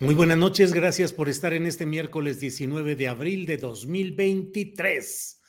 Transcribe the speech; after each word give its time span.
Muy 0.00 0.16
buenas 0.16 0.38
noches, 0.38 0.72
gracias 0.72 1.12
por 1.12 1.28
estar 1.28 1.52
en 1.52 1.66
este 1.66 1.86
miércoles 1.86 2.40
19 2.40 2.96
de 2.96 3.06
abril 3.06 3.46
de 3.46 3.58
2023. 3.58 5.40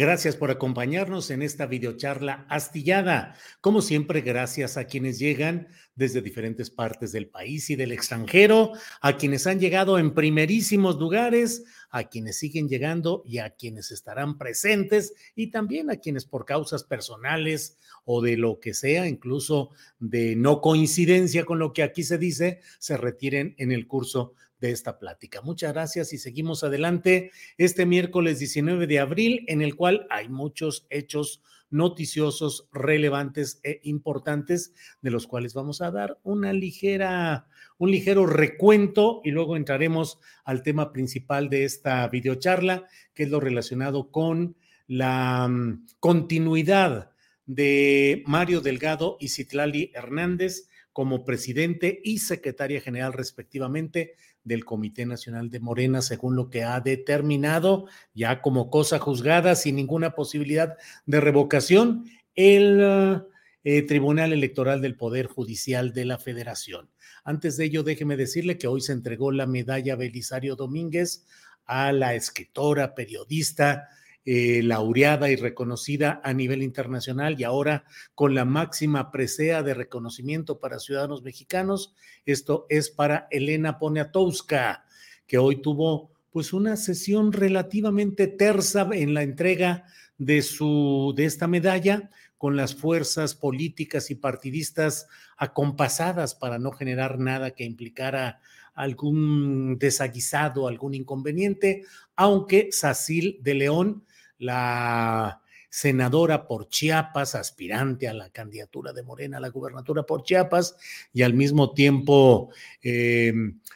Gracias 0.00 0.36
por 0.36 0.52
acompañarnos 0.52 1.28
en 1.32 1.42
esta 1.42 1.66
videocharla 1.66 2.46
astillada. 2.48 3.34
Como 3.60 3.82
siempre, 3.82 4.20
gracias 4.20 4.76
a 4.76 4.84
quienes 4.84 5.18
llegan 5.18 5.66
desde 5.96 6.22
diferentes 6.22 6.70
partes 6.70 7.10
del 7.10 7.26
país 7.26 7.68
y 7.68 7.74
del 7.74 7.90
extranjero, 7.90 8.74
a 9.00 9.16
quienes 9.16 9.48
han 9.48 9.58
llegado 9.58 9.98
en 9.98 10.14
primerísimos 10.14 11.00
lugares, 11.00 11.64
a 11.90 12.04
quienes 12.04 12.38
siguen 12.38 12.68
llegando 12.68 13.24
y 13.26 13.38
a 13.38 13.50
quienes 13.50 13.90
estarán 13.90 14.38
presentes 14.38 15.14
y 15.34 15.50
también 15.50 15.90
a 15.90 15.96
quienes 15.96 16.26
por 16.26 16.44
causas 16.44 16.84
personales 16.84 17.76
o 18.04 18.22
de 18.22 18.36
lo 18.36 18.60
que 18.60 18.74
sea, 18.74 19.08
incluso 19.08 19.70
de 19.98 20.36
no 20.36 20.60
coincidencia 20.60 21.44
con 21.44 21.58
lo 21.58 21.72
que 21.72 21.82
aquí 21.82 22.04
se 22.04 22.18
dice, 22.18 22.60
se 22.78 22.96
retiren 22.96 23.56
en 23.58 23.72
el 23.72 23.88
curso 23.88 24.34
de 24.60 24.70
esta 24.70 24.98
plática. 24.98 25.40
Muchas 25.42 25.72
gracias 25.72 26.12
y 26.12 26.18
seguimos 26.18 26.64
adelante 26.64 27.30
este 27.56 27.86
miércoles 27.86 28.38
19 28.38 28.86
de 28.86 28.98
abril 28.98 29.44
en 29.48 29.62
el 29.62 29.76
cual 29.76 30.06
hay 30.10 30.28
muchos 30.28 30.86
hechos 30.90 31.42
noticiosos 31.70 32.68
relevantes 32.72 33.60
e 33.62 33.80
importantes 33.84 34.72
de 35.02 35.10
los 35.10 35.26
cuales 35.26 35.52
vamos 35.54 35.82
a 35.82 35.90
dar 35.90 36.18
una 36.22 36.52
ligera 36.52 37.46
un 37.78 37.92
ligero 37.92 38.26
recuento 38.26 39.20
y 39.24 39.30
luego 39.30 39.56
entraremos 39.56 40.18
al 40.44 40.62
tema 40.62 40.92
principal 40.92 41.48
de 41.48 41.64
esta 41.64 42.06
videocharla, 42.08 42.86
que 43.14 43.22
es 43.22 43.30
lo 43.30 43.40
relacionado 43.40 44.10
con 44.10 44.56
la 44.88 45.46
mm, 45.48 45.86
continuidad 46.00 47.12
de 47.46 48.22
Mario 48.26 48.60
Delgado 48.60 49.16
y 49.20 49.28
Citlali 49.28 49.92
Hernández 49.94 50.68
como 50.92 51.24
presidente 51.24 52.00
y 52.02 52.18
secretaria 52.18 52.80
general 52.80 53.12
respectivamente 53.12 54.16
del 54.48 54.64
Comité 54.64 55.06
Nacional 55.06 55.50
de 55.50 55.60
Morena, 55.60 56.02
según 56.02 56.34
lo 56.34 56.50
que 56.50 56.64
ha 56.64 56.80
determinado, 56.80 57.86
ya 58.14 58.42
como 58.42 58.70
cosa 58.70 58.98
juzgada, 58.98 59.54
sin 59.54 59.76
ninguna 59.76 60.14
posibilidad 60.14 60.76
de 61.06 61.20
revocación, 61.20 62.06
el 62.34 63.22
eh, 63.64 63.82
Tribunal 63.82 64.32
Electoral 64.32 64.80
del 64.80 64.96
Poder 64.96 65.26
Judicial 65.26 65.92
de 65.92 66.06
la 66.06 66.18
Federación. 66.18 66.90
Antes 67.22 67.56
de 67.56 67.66
ello, 67.66 67.82
déjeme 67.82 68.16
decirle 68.16 68.58
que 68.58 68.66
hoy 68.66 68.80
se 68.80 68.92
entregó 68.92 69.30
la 69.30 69.46
medalla 69.46 69.94
Belisario 69.94 70.56
Domínguez 70.56 71.26
a 71.66 71.92
la 71.92 72.14
escritora, 72.14 72.94
periodista, 72.94 73.88
eh, 74.24 74.62
laureada 74.62 75.30
y 75.30 75.36
reconocida 75.36 76.20
a 76.22 76.32
nivel 76.32 76.62
internacional 76.62 77.40
y 77.40 77.44
ahora 77.44 77.84
con 78.14 78.34
la 78.34 78.44
máxima 78.44 79.10
presea 79.10 79.62
de 79.62 79.74
reconocimiento 79.74 80.60
para 80.60 80.78
ciudadanos 80.78 81.22
mexicanos. 81.22 81.94
Esto 82.26 82.66
es 82.68 82.90
para 82.90 83.26
Elena 83.30 83.78
Poniatowska, 83.78 84.84
que 85.26 85.38
hoy 85.38 85.62
tuvo 85.62 86.10
pues 86.30 86.52
una 86.52 86.76
sesión 86.76 87.32
relativamente 87.32 88.26
tersa 88.26 88.88
en 88.92 89.14
la 89.14 89.22
entrega 89.22 89.86
de 90.18 90.42
su 90.42 91.14
de 91.16 91.24
esta 91.24 91.46
medalla 91.46 92.10
con 92.36 92.56
las 92.56 92.74
fuerzas 92.74 93.34
políticas 93.34 94.10
y 94.10 94.14
partidistas 94.14 95.08
acompasadas 95.36 96.34
para 96.34 96.58
no 96.58 96.72
generar 96.72 97.18
nada 97.18 97.52
que 97.52 97.64
implicara 97.64 98.40
algún 98.74 99.76
desaguisado, 99.78 100.68
algún 100.68 100.94
inconveniente, 100.94 101.84
aunque 102.14 102.68
Sacil 102.70 103.38
de 103.42 103.54
León 103.54 104.04
la 104.38 105.42
senadora 105.68 106.46
por 106.46 106.68
Chiapas, 106.68 107.34
aspirante 107.34 108.08
a 108.08 108.14
la 108.14 108.30
candidatura 108.30 108.92
de 108.92 109.02
Morena 109.02 109.38
a 109.38 109.40
la 109.40 109.50
gubernatura 109.50 110.04
por 110.04 110.22
Chiapas 110.22 110.76
y 111.12 111.22
al 111.22 111.34
mismo 111.34 111.74
tiempo 111.74 112.50
eh, 112.82 113.32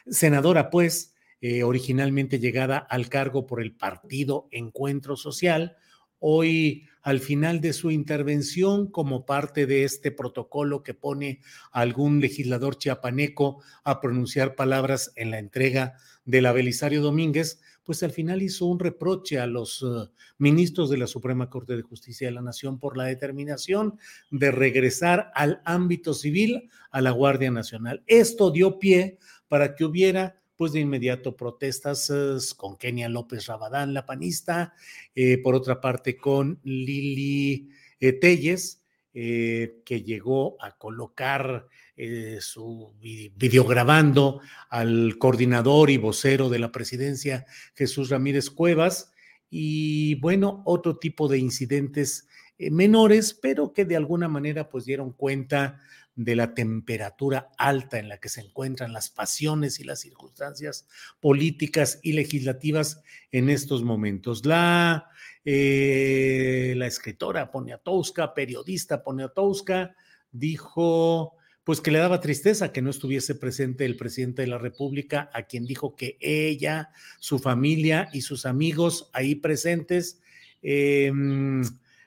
senadora, 0.08 0.70
pues, 0.70 1.14
eh, 1.40 1.64
originalmente 1.64 2.38
llegada 2.38 2.78
al 2.78 3.08
cargo 3.08 3.46
por 3.46 3.60
el 3.60 3.72
partido 3.72 4.48
Encuentro 4.52 5.16
Social, 5.16 5.76
hoy 6.22 6.86
al 7.02 7.18
final 7.18 7.60
de 7.60 7.72
su 7.72 7.90
intervención 7.90 8.86
como 8.86 9.26
parte 9.26 9.66
de 9.66 9.84
este 9.84 10.12
protocolo 10.12 10.82
que 10.84 10.94
pone 10.94 11.40
a 11.72 11.80
algún 11.80 12.20
legislador 12.20 12.78
chiapaneco 12.78 13.60
a 13.82 14.00
pronunciar 14.00 14.54
palabras 14.54 15.12
en 15.16 15.32
la 15.32 15.40
entrega 15.40 15.94
de 16.24 16.40
la 16.40 16.52
Belisario 16.52 17.02
Domínguez, 17.02 17.60
pues 17.82 18.04
al 18.04 18.12
final 18.12 18.40
hizo 18.42 18.66
un 18.66 18.78
reproche 18.78 19.40
a 19.40 19.48
los 19.48 19.82
uh, 19.82 20.08
ministros 20.38 20.88
de 20.90 20.98
la 20.98 21.08
Suprema 21.08 21.50
Corte 21.50 21.74
de 21.74 21.82
Justicia 21.82 22.28
de 22.28 22.32
la 22.32 22.40
Nación 22.40 22.78
por 22.78 22.96
la 22.96 23.04
determinación 23.04 23.98
de 24.30 24.52
regresar 24.52 25.32
al 25.34 25.60
ámbito 25.64 26.14
civil 26.14 26.70
a 26.92 27.00
la 27.00 27.10
Guardia 27.10 27.50
Nacional. 27.50 28.04
Esto 28.06 28.52
dio 28.52 28.78
pie 28.78 29.18
para 29.48 29.74
que 29.74 29.84
hubiera 29.84 30.41
pues 30.62 30.70
de 30.70 30.78
inmediato 30.78 31.34
protestas 31.34 32.08
uh, 32.08 32.38
con 32.56 32.76
Kenia 32.76 33.08
López 33.08 33.46
Rabadán, 33.46 33.92
la 33.92 34.06
panista, 34.06 34.74
eh, 35.12 35.38
por 35.38 35.56
otra 35.56 35.80
parte 35.80 36.16
con 36.16 36.60
Lili 36.62 37.68
eh, 37.98 38.12
Telles, 38.12 38.80
eh, 39.12 39.80
que 39.84 40.04
llegó 40.04 40.56
a 40.62 40.78
colocar 40.78 41.66
eh, 41.96 42.38
su 42.40 42.94
videograbando 43.00 44.40
al 44.70 45.18
coordinador 45.18 45.90
y 45.90 45.96
vocero 45.96 46.48
de 46.48 46.60
la 46.60 46.70
presidencia, 46.70 47.44
Jesús 47.74 48.08
Ramírez 48.08 48.48
Cuevas, 48.48 49.12
y 49.50 50.14
bueno, 50.20 50.62
otro 50.64 50.96
tipo 50.96 51.26
de 51.26 51.38
incidentes 51.38 52.28
eh, 52.56 52.70
menores, 52.70 53.34
pero 53.34 53.72
que 53.72 53.84
de 53.84 53.96
alguna 53.96 54.28
manera 54.28 54.70
pues 54.70 54.84
dieron 54.84 55.12
cuenta 55.12 55.80
de 56.14 56.36
la 56.36 56.54
temperatura 56.54 57.50
alta 57.56 57.98
en 57.98 58.08
la 58.08 58.18
que 58.18 58.28
se 58.28 58.42
encuentran 58.42 58.92
las 58.92 59.10
pasiones 59.10 59.80
y 59.80 59.84
las 59.84 60.00
circunstancias 60.00 60.86
políticas 61.20 62.00
y 62.02 62.12
legislativas 62.12 63.02
en 63.30 63.48
estos 63.48 63.82
momentos. 63.82 64.44
La 64.44 65.08
eh, 65.44 66.74
la 66.76 66.86
escritora 66.86 67.50
Poniatowska, 67.50 68.32
periodista 68.32 69.02
Poniatowska, 69.02 69.96
dijo 70.30 71.36
pues 71.64 71.80
que 71.80 71.92
le 71.92 71.98
daba 71.98 72.20
tristeza 72.20 72.72
que 72.72 72.82
no 72.82 72.90
estuviese 72.90 73.36
presente 73.36 73.84
el 73.84 73.96
presidente 73.96 74.42
de 74.42 74.48
la 74.48 74.58
República, 74.58 75.30
a 75.32 75.44
quien 75.44 75.64
dijo 75.64 75.94
que 75.94 76.18
ella, 76.20 76.90
su 77.20 77.38
familia 77.38 78.08
y 78.12 78.22
sus 78.22 78.46
amigos 78.46 79.10
ahí 79.12 79.36
presentes 79.36 80.20
em, 80.60 81.62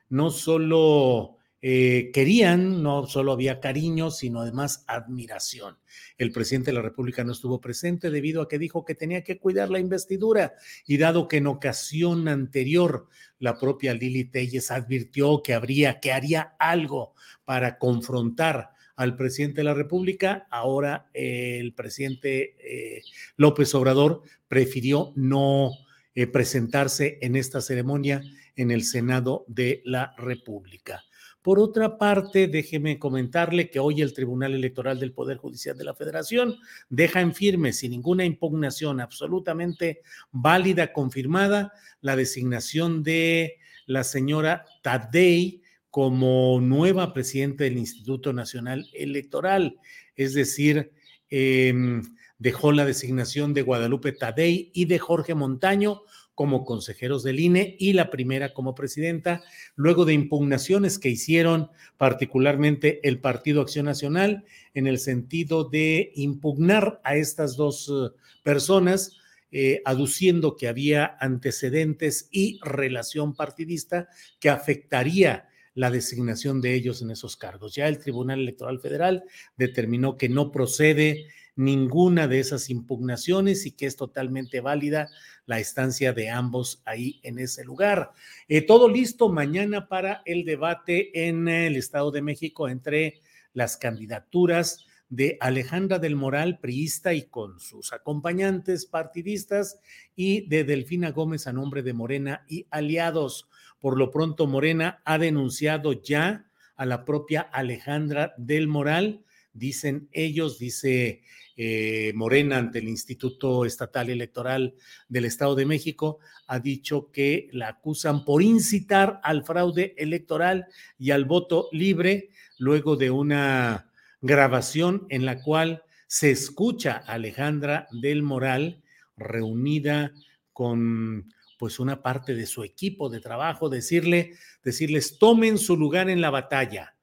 no 0.10 0.30
solo 0.30 1.35
eh, 1.68 2.12
querían, 2.14 2.84
no 2.84 3.08
solo 3.08 3.32
había 3.32 3.60
cariño, 3.60 4.12
sino 4.12 4.42
además 4.42 4.84
admiración. 4.86 5.80
El 6.16 6.32
presidente 6.32 6.70
de 6.70 6.76
la 6.76 6.84
República 6.84 7.24
no 7.24 7.32
estuvo 7.32 7.60
presente 7.60 8.12
debido 8.12 8.44
a 8.44 8.48
que 8.48 8.60
dijo 8.60 8.86
que 8.86 8.94
tenía 8.94 9.24
que 9.24 9.40
cuidar 9.40 9.72
la 9.72 9.80
investidura 9.80 10.54
y 10.86 10.98
dado 10.98 11.28
que 11.28 11.38
en 11.38 11.48
ocasión 11.48 12.28
anterior 12.28 13.08
la 13.40 13.58
propia 13.58 13.96
Lili 13.96 14.26
Telles 14.26 14.70
advirtió 14.70 15.42
que 15.42 15.56
habría, 15.56 16.00
que 16.00 16.12
haría 16.12 16.56
algo 16.60 17.16
para 17.46 17.80
confrontar 17.80 18.70
al 18.96 19.16
presidente 19.16 19.62
de 19.62 19.66
la 19.66 19.74
República. 19.74 20.46
Ahora 20.52 21.10
el 21.14 21.74
presidente 21.74 22.58
eh, 22.60 23.02
López 23.38 23.74
Obrador 23.74 24.22
prefirió 24.48 25.14
no 25.16 25.72
eh, 26.14 26.28
presentarse 26.28 27.18
en 27.24 27.36
esta 27.36 27.60
ceremonia 27.60 28.22
en 28.56 28.70
el 28.70 28.84
Senado 28.84 29.46
de 29.48 29.82
la 29.84 30.14
República. 30.16 31.04
Por 31.46 31.60
otra 31.60 32.00
parte, 32.00 32.48
déjeme 32.48 32.98
comentarle 32.98 33.70
que 33.70 33.78
hoy 33.78 34.02
el 34.02 34.14
Tribunal 34.14 34.56
Electoral 34.56 35.00
del 35.00 35.12
Poder 35.12 35.38
Judicial 35.38 35.78
de 35.78 35.84
la 35.84 35.94
Federación 35.94 36.56
deja 36.90 37.22
en 37.22 37.36
firme, 37.36 37.72
sin 37.72 37.92
ninguna 37.92 38.26
impugnación 38.26 39.00
absolutamente 39.00 40.02
válida, 40.32 40.92
confirmada, 40.92 41.72
la 42.02 42.16
designación 42.16 43.04
de 43.04 43.60
la 43.86 44.04
señora 44.04 44.66
Tadei 44.82 45.62
como 45.92 46.60
nueva 46.62 47.14
presidenta 47.14 47.66
del 47.66 47.78
Instituto 47.78 48.34
Nacional 48.34 48.90
Electoral. 48.92 49.78
Es 50.16 50.34
decir, 50.34 50.94
em, 51.30 52.02
dejó 52.40 52.72
la 52.72 52.86
designación 52.86 53.54
de 53.54 53.62
Guadalupe 53.62 54.14
Tadei 54.14 54.72
y 54.74 54.86
de 54.86 54.98
Jorge 54.98 55.36
Montaño 55.36 56.02
como 56.36 56.66
consejeros 56.66 57.24
del 57.24 57.40
INE 57.40 57.76
y 57.80 57.94
la 57.94 58.12
primera 58.12 58.54
como 58.54 58.76
presidenta, 58.76 59.42
luego 59.76 60.06
de 60.06 60.14
impugnaciones 60.14 61.00
que 61.00 61.10
hicieron 61.10 61.72
particularmente 61.98 63.00
el 63.08 63.20
Partido 63.20 63.62
Acción 63.62 63.86
Nacional 63.86 64.44
en 64.74 64.86
el 64.88 65.00
sentido 65.00 65.64
de 65.64 66.12
impugnar 66.16 67.00
a 67.04 67.16
estas 67.16 67.56
dos 67.56 67.90
eh, 67.90 68.14
personas, 68.44 69.18
eh, 69.52 69.82
aduciendo 69.86 70.58
que 70.58 70.68
había 70.68 71.18
antecedentes 71.20 72.28
y 72.32 72.60
relación 72.62 73.34
partidista 73.36 74.10
que 74.40 74.50
afectaría 74.50 75.48
la 75.76 75.92
designación 75.92 76.62
de 76.62 76.74
ellos 76.74 77.02
en 77.02 77.12
esos 77.12 77.38
cargos. 77.38 77.76
Ya 77.76 77.88
el 77.88 78.00
Tribunal 78.00 78.40
Electoral 78.40 78.80
Federal 78.80 79.24
determinó 79.58 80.18
que 80.18 80.30
no 80.30 80.52
procede 80.52 81.28
ninguna 81.56 82.28
de 82.28 82.40
esas 82.40 82.70
impugnaciones 82.70 83.66
y 83.66 83.72
que 83.72 83.86
es 83.86 83.96
totalmente 83.96 84.60
válida 84.62 85.10
la 85.46 85.60
estancia 85.60 86.14
de 86.14 86.30
ambos 86.30 86.82
ahí 86.86 87.20
en 87.24 87.40
ese 87.40 87.64
lugar. 87.64 88.12
Eh, 88.48 88.62
todo 88.62 88.90
listo 88.90 89.30
mañana 89.30 89.88
para 89.88 90.22
el 90.26 90.44
debate 90.44 91.28
en 91.28 91.48
el 91.48 91.76
Estado 91.76 92.12
de 92.12 92.22
México 92.22 92.68
entre 92.68 93.22
las 93.54 93.78
candidaturas 93.78 94.86
de 95.10 95.38
Alejandra 95.40 96.00
del 96.00 96.16
Moral, 96.16 96.60
priista 96.60 97.14
y 97.14 97.24
con 97.24 97.60
sus 97.60 97.94
acompañantes 97.94 98.86
partidistas, 98.86 99.80
y 100.16 100.48
de 100.48 100.64
Delfina 100.64 101.12
Gómez 101.12 101.48
a 101.48 101.54
nombre 101.54 101.84
de 101.84 101.94
Morena 101.94 102.44
y 102.48 102.66
aliados. 102.72 103.48
Por 103.80 103.98
lo 103.98 104.12
pronto, 104.12 104.48
Morena 104.48 105.02
ha 105.06 105.18
denunciado 105.18 105.94
ya 105.94 106.50
a 106.76 106.86
la 106.86 107.06
propia 107.06 107.42
Alejandra 107.42 108.34
del 108.38 108.68
Moral, 108.68 109.24
dicen 109.56 110.10
ellos, 110.12 110.60
dice 110.60 111.24
eh, 111.58 112.12
Morena 112.16 112.58
ante 112.58 112.80
el 112.80 112.90
Instituto 112.90 113.66
Estatal 113.66 114.10
Electoral 114.10 114.76
del 115.08 115.24
Estado 115.24 115.56
de 115.56 115.66
México 115.66 116.20
ha 116.48 116.60
dicho 116.60 117.12
que 117.12 117.48
la 117.54 117.70
acusan 117.70 118.26
por 118.26 118.44
incitar 118.44 119.22
al 119.24 119.46
fraude 119.46 119.96
electoral 119.98 120.68
y 121.00 121.12
al 121.12 121.24
voto 121.24 121.70
libre 121.72 122.30
luego 122.60 122.98
de 122.98 123.10
una 123.10 123.90
grabación 124.22 125.08
en 125.10 125.26
la 125.26 125.42
cual 125.42 125.84
se 126.08 126.30
escucha 126.30 127.04
a 127.08 127.14
Alejandra 127.14 127.88
del 127.92 128.22
Moral 128.22 128.84
reunida 129.16 130.12
con 130.52 131.34
pues 131.58 131.80
una 131.80 132.02
parte 132.02 132.36
de 132.36 132.48
su 132.48 132.66
equipo 132.66 133.08
de 133.10 133.22
trabajo 133.22 133.70
decirle 133.70 134.34
decirles 134.62 135.18
tomen 135.18 135.58
su 135.58 135.78
lugar 135.78 136.10
en 136.10 136.20
la 136.20 136.32
batalla 136.32 136.95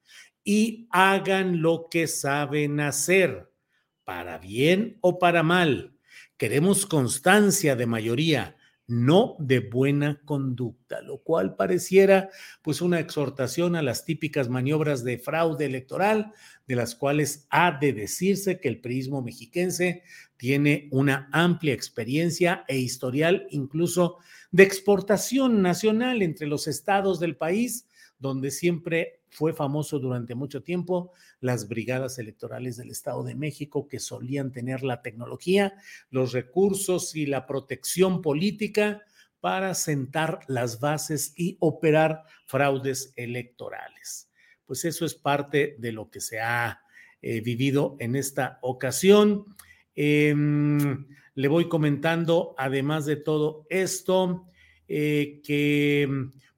y 0.43 0.87
hagan 0.91 1.61
lo 1.61 1.87
que 1.89 2.07
saben 2.07 2.79
hacer 2.79 3.51
para 4.03 4.37
bien 4.37 4.97
o 5.01 5.19
para 5.19 5.43
mal. 5.43 5.95
Queremos 6.37 6.85
constancia 6.85 7.75
de 7.75 7.85
mayoría, 7.85 8.57
no 8.85 9.37
de 9.39 9.59
buena 9.59 10.21
conducta, 10.25 11.01
lo 11.01 11.19
cual 11.19 11.55
pareciera 11.55 12.29
pues 12.61 12.81
una 12.81 12.99
exhortación 12.99 13.75
a 13.75 13.81
las 13.81 14.03
típicas 14.03 14.49
maniobras 14.49 15.03
de 15.03 15.17
fraude 15.17 15.65
electoral, 15.65 16.33
de 16.67 16.75
las 16.75 16.95
cuales 16.95 17.47
ha 17.49 17.77
de 17.79 17.93
decirse 17.93 18.59
que 18.59 18.67
el 18.67 18.81
prismo 18.81 19.21
mexiquense 19.21 20.03
tiene 20.35 20.89
una 20.91 21.29
amplia 21.31 21.73
experiencia 21.73 22.65
e 22.67 22.77
historial 22.77 23.47
incluso 23.51 24.17
de 24.51 24.63
exportación 24.63 25.61
nacional 25.61 26.21
entre 26.21 26.47
los 26.47 26.67
estados 26.67 27.19
del 27.19 27.37
país, 27.37 27.87
donde 28.23 28.51
siempre 28.51 29.19
fue 29.31 29.51
famoso 29.51 29.99
durante 29.99 30.33
mucho 30.33 30.63
tiempo 30.63 31.11
las 31.41 31.67
brigadas 31.67 32.17
electorales 32.19 32.77
del 32.77 32.89
Estado 32.89 33.21
de 33.23 33.35
México 33.35 33.89
que 33.89 33.99
solían 33.99 34.53
tener 34.53 34.81
la 34.81 35.01
tecnología, 35.01 35.73
los 36.09 36.31
recursos 36.31 37.17
y 37.17 37.25
la 37.25 37.45
protección 37.45 38.21
política 38.21 39.03
para 39.41 39.73
sentar 39.75 40.39
las 40.47 40.79
bases 40.79 41.33
y 41.35 41.57
operar 41.59 42.23
fraudes 42.45 43.11
electorales. 43.17 44.31
Pues 44.65 44.85
eso 44.85 45.05
es 45.05 45.15
parte 45.15 45.75
de 45.79 45.91
lo 45.91 46.09
que 46.09 46.21
se 46.21 46.39
ha 46.39 46.81
eh, 47.21 47.41
vivido 47.41 47.97
en 47.99 48.15
esta 48.15 48.57
ocasión. 48.61 49.43
Em, 49.95 51.07
le 51.35 51.47
voy 51.49 51.67
comentando, 51.67 52.55
además 52.57 53.05
de 53.05 53.17
todo 53.17 53.67
esto, 53.69 54.47
eh, 54.87 55.41
que 55.43 56.07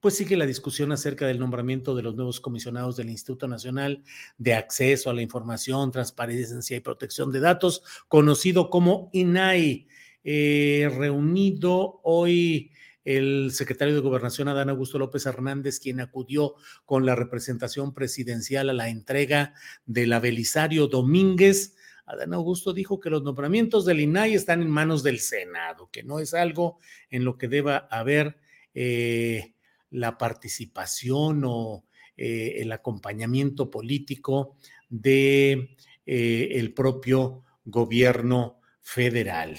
pues 0.00 0.16
sigue 0.16 0.36
la 0.36 0.46
discusión 0.46 0.92
acerca 0.92 1.26
del 1.26 1.38
nombramiento 1.38 1.94
de 1.94 2.02
los 2.02 2.14
nuevos 2.14 2.40
comisionados 2.40 2.96
del 2.96 3.10
Instituto 3.10 3.48
Nacional 3.48 4.02
de 4.38 4.54
Acceso 4.54 5.10
a 5.10 5.14
la 5.14 5.22
Información, 5.22 5.90
Transparencia 5.90 6.76
y 6.76 6.80
Protección 6.80 7.32
de 7.32 7.40
Datos, 7.40 7.82
conocido 8.08 8.70
como 8.70 9.10
INAI, 9.12 9.88
eh, 10.22 10.90
reunido 10.96 12.00
hoy 12.02 12.72
el 13.06 13.52
secretario 13.52 13.94
de 13.94 14.00
Gobernación, 14.00 14.48
Adán 14.48 14.68
Augusto 14.68 14.98
López 14.98 15.24
Hernández, 15.26 15.78
quien 15.78 16.00
acudió 16.00 16.56
con 16.84 17.06
la 17.06 17.14
representación 17.14 17.94
presidencial 17.94 18.68
a 18.68 18.74
la 18.74 18.88
entrega 18.88 19.54
del 19.86 20.10
la 20.10 20.18
Belisario 20.18 20.88
Domínguez. 20.88 21.75
Adán 22.06 22.34
Augusto 22.34 22.72
dijo 22.72 23.00
que 23.00 23.10
los 23.10 23.22
nombramientos 23.22 23.84
del 23.84 24.00
INAI 24.00 24.34
están 24.34 24.62
en 24.62 24.70
manos 24.70 25.02
del 25.02 25.18
Senado, 25.18 25.90
que 25.92 26.02
no 26.02 26.20
es 26.20 26.34
algo 26.34 26.78
en 27.10 27.24
lo 27.24 27.36
que 27.36 27.48
deba 27.48 27.88
haber 27.90 28.38
eh, 28.74 29.54
la 29.90 30.16
participación 30.16 31.42
o 31.44 31.84
eh, 32.16 32.62
el 32.62 32.72
acompañamiento 32.72 33.70
político 33.70 34.56
de 34.88 35.76
eh, 36.06 36.48
el 36.52 36.72
propio 36.72 37.44
gobierno 37.64 38.60
federal. 38.80 39.58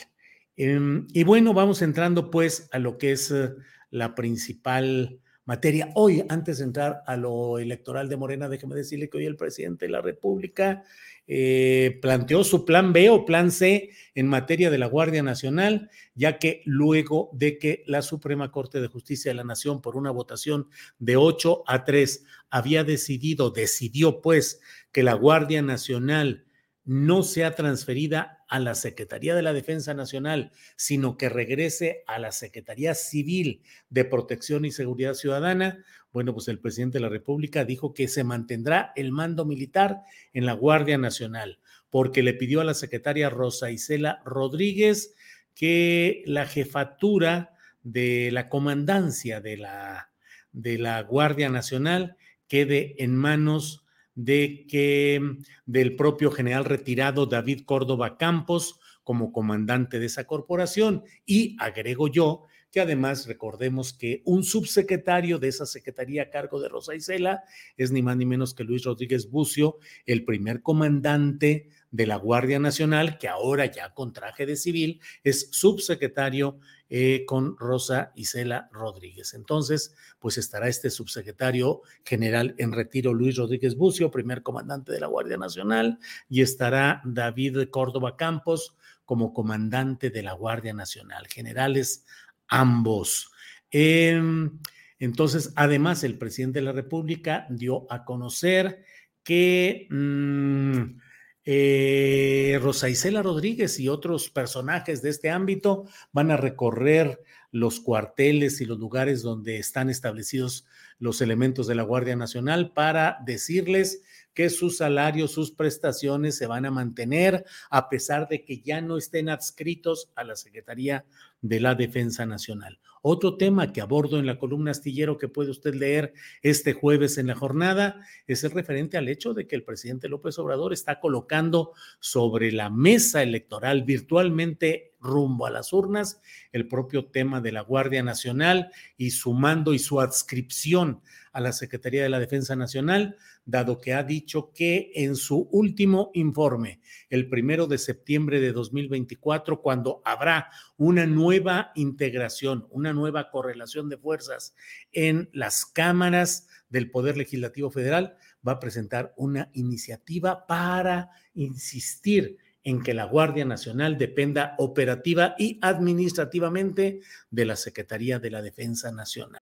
Em, 0.55 1.05
y 1.13 1.23
bueno, 1.23 1.53
vamos 1.53 1.81
entrando 1.81 2.31
pues 2.31 2.69
a 2.71 2.79
lo 2.79 2.97
que 2.97 3.11
es 3.11 3.29
eh, 3.29 3.51
la 3.91 4.15
principal 4.15 5.19
materia. 5.47 5.91
Hoy, 5.95 6.23
antes 6.27 6.57
de 6.57 6.65
entrar 6.65 7.03
a 7.07 7.15
lo 7.15 7.57
electoral 7.57 8.09
de 8.09 8.17
Morena, 8.17 8.49
déjeme 8.49 8.75
decirle 8.75 9.09
que 9.09 9.17
hoy 9.17 9.25
el 9.25 9.37
presidente 9.37 9.85
de 9.85 9.91
la 9.91 10.01
República 10.01 10.83
eh, 11.25 11.97
planteó 12.01 12.43
su 12.43 12.65
plan 12.65 12.91
B 12.91 13.09
o 13.09 13.25
plan 13.25 13.49
C 13.49 13.89
en 14.13 14.27
materia 14.27 14.69
de 14.69 14.77
la 14.77 14.87
Guardia 14.87 15.23
Nacional, 15.23 15.89
ya 16.15 16.37
que 16.37 16.61
luego 16.65 17.29
de 17.31 17.57
que 17.57 17.83
la 17.87 18.01
Suprema 18.01 18.51
Corte 18.51 18.81
de 18.81 18.87
Justicia 18.87 19.31
de 19.31 19.35
la 19.35 19.45
Nación, 19.45 19.81
por 19.81 19.95
una 19.95 20.11
votación 20.11 20.67
de 20.99 21.15
8 21.15 21.63
a 21.65 21.85
3, 21.85 22.25
había 22.49 22.83
decidido, 22.83 23.49
decidió 23.49 24.21
pues 24.21 24.59
que 24.91 25.01
la 25.01 25.13
Guardia 25.13 25.61
Nacional 25.61 26.45
no 26.87 27.21
sea 27.21 27.53
transferida 27.53 28.45
a 28.47 28.59
la 28.59 28.73
Secretaría 28.73 29.35
de 29.35 29.41
la 29.41 29.51
Defensa 29.51 29.93
Nacional, 29.93 30.53
sino 30.77 31.17
que 31.17 31.27
regrese 31.27 32.03
a 32.07 32.17
la 32.17 32.31
Secretaría 32.31 32.95
Civil 32.95 33.61
de 33.89 34.05
Protección 34.05 34.63
y 34.63 34.71
Seguridad 34.71 35.13
Ciudadana, 35.13 35.83
bueno, 36.13 36.33
pues 36.33 36.47
el 36.47 36.59
presidente 36.59 36.97
de 36.97 37.01
la 37.01 37.09
República 37.09 37.65
dijo 37.65 37.93
que 37.93 38.07
se 38.07 38.23
mantendrá 38.23 38.93
el 38.95 39.11
mando 39.11 39.43
militar 39.43 40.01
en 40.31 40.45
la 40.45 40.53
Guardia 40.53 40.97
Nacional, 40.97 41.59
porque 41.89 42.23
le 42.23 42.33
pidió 42.33 42.61
a 42.61 42.63
la 42.63 42.73
secretaria 42.73 43.29
Rosa 43.29 43.69
Isela 43.69 44.21
Rodríguez 44.23 45.13
que 45.55 46.23
la 46.25 46.45
jefatura 46.45 47.53
de 47.83 48.31
la 48.31 48.47
comandancia 48.47 49.41
de 49.41 49.57
la, 49.57 50.09
de 50.53 50.77
la 50.77 51.03
Guardia 51.03 51.49
Nacional 51.49 52.15
quede 52.47 52.95
en 53.03 53.13
manos 53.13 53.83
de 54.17 54.65
que 54.67 55.21
del 55.67 55.95
propio 55.95 56.31
general 56.31 56.65
retirado 56.65 57.27
David 57.27 57.61
Córdoba 57.65 58.17
Campos 58.17 58.79
como 59.03 59.31
comandante 59.31 59.99
de 59.99 60.07
esa 60.07 60.25
corporación. 60.25 61.03
Y 61.25 61.55
agrego 61.59 62.07
yo 62.07 62.43
que 62.71 62.81
además 62.81 63.27
recordemos 63.27 63.93
que 63.93 64.23
un 64.25 64.43
subsecretario 64.43 65.39
de 65.39 65.47
esa 65.49 65.65
secretaría 65.65 66.23
a 66.23 66.29
cargo 66.29 66.59
de 66.59 66.67
Rosa 66.67 66.95
Isela 66.95 67.43
es 67.77 67.91
ni 67.91 68.01
más 68.01 68.17
ni 68.17 68.25
menos 68.25 68.53
que 68.53 68.63
Luis 68.63 68.83
Rodríguez 68.83 69.29
Bucio, 69.29 69.77
el 70.05 70.25
primer 70.25 70.61
comandante 70.61 71.69
de 71.91 72.07
la 72.07 72.17
Guardia 72.17 72.59
Nacional, 72.59 73.17
que 73.17 73.27
ahora 73.27 73.67
ya 73.67 73.93
con 73.93 74.13
traje 74.13 74.45
de 74.45 74.57
civil 74.57 74.99
es 75.23 75.49
subsecretario 75.51 76.59
eh, 76.89 77.25
con 77.25 77.57
Rosa 77.57 78.11
Isela 78.15 78.69
Rodríguez. 78.71 79.33
Entonces, 79.33 79.93
pues 80.19 80.37
estará 80.37 80.67
este 80.67 80.89
subsecretario 80.89 81.81
general 82.05 82.55
en 82.57 82.71
retiro, 82.71 83.13
Luis 83.13 83.35
Rodríguez 83.35 83.75
Bucio, 83.75 84.09
primer 84.09 84.41
comandante 84.43 84.91
de 84.91 84.99
la 84.99 85.07
Guardia 85.07 85.37
Nacional, 85.37 85.99
y 86.29 86.41
estará 86.41 87.01
David 87.03 87.69
Córdoba 87.71 88.15
Campos 88.15 88.77
como 89.03 89.33
comandante 89.33 90.09
de 90.09 90.23
la 90.23 90.33
Guardia 90.33 90.73
Nacional, 90.73 91.27
generales 91.27 92.05
ambos. 92.47 93.31
Em, 93.71 94.59
entonces, 94.99 95.53
además, 95.55 96.03
el 96.03 96.17
presidente 96.17 96.59
de 96.59 96.65
la 96.65 96.71
República 96.71 97.47
dio 97.49 97.85
a 97.91 98.05
conocer 98.05 98.83
que 99.23 99.87
mm, 99.89 100.99
eh, 101.49 102.59
Rosa 102.61 102.89
Isela 102.89 103.23
Rodríguez 103.23 103.79
y 103.79 103.87
otros 103.87 104.29
personajes 104.29 105.01
de 105.01 105.09
este 105.09 105.29
ámbito 105.29 105.85
van 106.11 106.29
a 106.29 106.35
recorrer 106.35 107.23
los 107.51 107.79
cuarteles 107.79 108.59
y 108.59 108.65
los 108.65 108.77
lugares 108.79 109.21
donde 109.21 109.57
están 109.57 109.89
establecidos 109.89 110.65
los 110.99 111.21
elementos 111.21 111.65
de 111.65 111.75
la 111.75 111.83
Guardia 111.83 112.17
Nacional 112.17 112.73
para 112.73 113.19
decirles 113.25 114.01
que 114.37 114.51
sus 114.51 114.77
salarios, 114.77 115.31
sus 115.31 115.49
prestaciones 115.49 116.37
se 116.37 116.45
van 116.45 116.67
a 116.67 116.69
mantener 116.69 117.43
a 117.71 117.89
pesar 117.89 118.27
de 118.27 118.45
que 118.45 118.61
ya 118.61 118.81
no 118.81 118.95
estén 118.95 119.29
adscritos 119.29 120.11
a 120.15 120.23
la 120.23 120.35
Secretaría 120.35 121.05
de 121.41 121.59
la 121.59 121.73
Defensa 121.73 122.23
Nacional. 122.27 122.79
Otro 123.01 123.35
tema 123.37 123.73
que 123.73 123.81
abordo 123.81 124.19
en 124.19 124.27
la 124.27 124.37
columna 124.37 124.69
astillero 124.69 125.17
que 125.17 125.27
puede 125.27 125.49
usted 125.49 125.73
leer 125.73 126.13
este 126.43 126.73
jueves 126.73 127.17
en 127.17 127.25
la 127.25 127.35
jornada 127.35 127.99
es 128.27 128.43
el 128.43 128.51
referente 128.51 128.95
al 128.97 129.09
hecho 129.09 129.33
de 129.33 129.47
que 129.47 129.55
el 129.55 129.63
presidente 129.63 130.07
López 130.07 130.37
Obrador 130.37 130.71
está 130.71 130.99
colocando 130.99 131.73
sobre 131.99 132.51
la 132.51 132.69
mesa 132.69 133.23
electoral 133.23 133.85
virtualmente 133.85 134.93
rumbo 134.99 135.47
a 135.47 135.51
las 135.51 135.73
urnas 135.73 136.21
el 136.51 136.67
propio 136.67 137.05
tema 137.05 137.41
de 137.41 137.53
la 137.53 137.61
Guardia 137.61 138.03
Nacional 138.03 138.71
y 138.97 139.11
su 139.11 139.33
mando 139.33 139.73
y 139.73 139.79
su 139.79 139.99
adscripción 139.99 141.01
a 141.31 141.39
la 141.39 141.53
Secretaría 141.53 142.01
de 142.01 142.09
la 142.09 142.19
Defensa 142.19 142.55
Nacional, 142.55 143.15
dado 143.47 143.79
que 143.79 143.93
ha 143.93 144.03
dicho 144.03 144.51
que 144.53 144.91
en 144.93 145.15
su 145.15 145.47
último 145.51 146.11
informe, 146.13 146.81
el 147.09 147.29
primero 147.29 147.65
de 147.65 147.77
septiembre 147.77 148.41
de 148.41 148.51
2024, 148.51 149.61
cuando 149.61 150.01
habrá 150.03 150.51
una 150.75 151.07
nueva 151.07 151.71
integración, 151.73 152.67
una 152.69 152.91
nueva 152.91 153.31
correlación 153.31 153.87
de 153.87 153.97
fuerzas 153.97 154.53
en 154.91 155.29
las 155.31 155.65
cámaras 155.65 156.49
del 156.69 156.91
Poder 156.91 157.15
Legislativo 157.15 157.71
Federal, 157.71 158.17
va 158.45 158.53
a 158.53 158.59
presentar 158.59 159.13
una 159.15 159.49
iniciativa 159.53 160.45
para 160.45 161.11
insistir 161.33 162.37
en 162.65 162.83
que 162.83 162.93
la 162.93 163.05
Guardia 163.05 163.45
Nacional 163.45 163.97
dependa 163.97 164.55
operativa 164.57 165.35
y 165.37 165.57
administrativamente 165.61 166.99
de 167.31 167.45
la 167.45 167.55
Secretaría 167.55 168.19
de 168.19 168.29
la 168.29 168.41
Defensa 168.41 168.91
Nacional. 168.91 169.41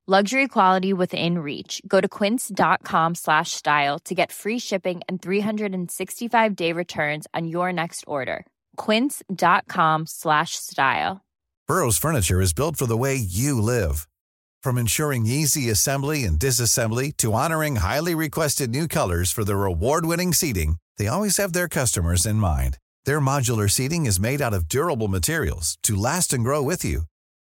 luxury 0.19 0.47
quality 0.47 0.91
within 0.91 1.37
reach. 1.39 1.81
Go 1.87 2.01
to 2.01 2.07
quince.com 2.07 3.15
slash 3.15 3.51
style 3.51 3.99
to 3.99 4.15
get 4.15 4.31
free 4.31 4.59
shipping 4.59 5.01
and 5.07 5.21
365 5.21 6.55
day 6.55 6.73
returns 6.73 7.27
on 7.33 7.47
your 7.47 7.71
next 7.71 8.03
order. 8.07 8.45
quince.com 8.75 10.05
slash 10.07 10.55
style. 10.55 11.21
Burrow's 11.67 11.97
furniture 11.97 12.41
is 12.41 12.53
built 12.53 12.75
for 12.75 12.87
the 12.87 12.97
way 12.97 13.15
you 13.15 13.61
live. 13.61 14.07
From 14.63 14.77
ensuring 14.77 15.25
easy 15.25 15.69
assembly 15.69 16.25
and 16.25 16.37
disassembly 16.37 17.15
to 17.17 17.33
honoring 17.33 17.77
highly 17.77 18.15
requested 18.15 18.69
new 18.69 18.87
colors 18.87 19.31
for 19.31 19.45
their 19.45 19.65
award-winning 19.65 20.33
seating 20.33 20.75
they 21.01 21.07
always 21.07 21.37
have 21.37 21.53
their 21.53 21.67
customers 21.67 22.27
in 22.27 22.35
mind. 22.35 22.77
Their 23.05 23.19
modular 23.19 23.67
seating 23.67 24.05
is 24.05 24.19
made 24.19 24.39
out 24.39 24.53
of 24.53 24.67
durable 24.67 25.07
materials 25.07 25.79
to 25.81 25.95
last 25.95 26.31
and 26.31 26.43
grow 26.43 26.61
with 26.61 26.85
you. 26.85 27.05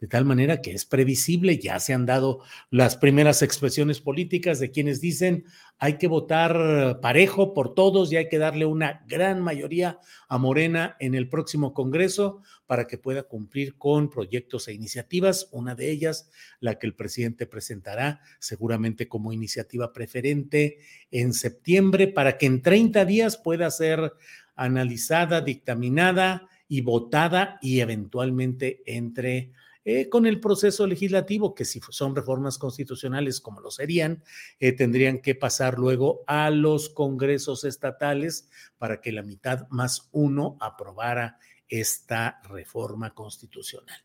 De 0.00 0.08
tal 0.08 0.24
manera 0.24 0.62
que 0.62 0.72
es 0.72 0.86
previsible, 0.86 1.58
ya 1.58 1.78
se 1.78 1.92
han 1.92 2.06
dado 2.06 2.40
las 2.70 2.96
primeras 2.96 3.42
expresiones 3.42 4.00
políticas 4.00 4.58
de 4.58 4.70
quienes 4.70 5.02
dicen 5.02 5.44
hay 5.78 5.98
que 5.98 6.08
votar 6.08 7.00
parejo 7.02 7.52
por 7.52 7.74
todos 7.74 8.10
y 8.10 8.16
hay 8.16 8.30
que 8.30 8.38
darle 8.38 8.64
una 8.64 9.04
gran 9.06 9.42
mayoría 9.42 10.00
a 10.26 10.38
Morena 10.38 10.96
en 11.00 11.14
el 11.14 11.28
próximo 11.28 11.74
Congreso 11.74 12.42
para 12.66 12.86
que 12.86 12.96
pueda 12.96 13.24
cumplir 13.24 13.76
con 13.76 14.08
proyectos 14.08 14.68
e 14.68 14.72
iniciativas, 14.72 15.48
una 15.52 15.74
de 15.74 15.90
ellas 15.90 16.30
la 16.60 16.78
que 16.78 16.86
el 16.86 16.94
presidente 16.94 17.46
presentará 17.46 18.20
seguramente 18.38 19.06
como 19.06 19.34
iniciativa 19.34 19.92
preferente 19.92 20.78
en 21.10 21.34
septiembre 21.34 22.08
para 22.08 22.38
que 22.38 22.46
en 22.46 22.62
30 22.62 23.04
días 23.04 23.36
pueda 23.36 23.70
ser 23.70 24.14
analizada, 24.56 25.42
dictaminada 25.42 26.48
y 26.68 26.80
votada 26.80 27.58
y 27.60 27.80
eventualmente 27.80 28.82
entre 28.86 29.52
eh, 29.84 30.08
con 30.08 30.26
el 30.26 30.40
proceso 30.40 30.86
legislativo, 30.86 31.54
que 31.54 31.64
si 31.64 31.80
son 31.90 32.14
reformas 32.14 32.58
constitucionales 32.58 33.40
como 33.40 33.60
lo 33.60 33.70
serían, 33.70 34.22
eh, 34.58 34.72
tendrían 34.72 35.20
que 35.20 35.34
pasar 35.34 35.78
luego 35.78 36.22
a 36.26 36.50
los 36.50 36.90
congresos 36.90 37.64
estatales 37.64 38.48
para 38.78 39.00
que 39.00 39.12
la 39.12 39.22
mitad 39.22 39.68
más 39.70 40.08
uno 40.12 40.58
aprobara 40.60 41.38
esta 41.68 42.40
reforma 42.48 43.14
constitucional. 43.14 44.04